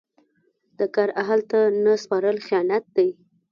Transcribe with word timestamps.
د 0.79 0.81
کار 0.95 1.09
اهل 1.21 1.39
ته 1.51 1.59
نه 1.83 1.93
سپارل 2.03 2.37
خیانت 2.47 2.83
دی. 2.95 3.09